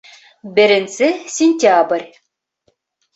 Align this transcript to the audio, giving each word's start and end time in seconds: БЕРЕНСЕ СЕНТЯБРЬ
БЕРЕНСЕ 0.55 1.07
СЕНТЯБРЬ 1.35 2.03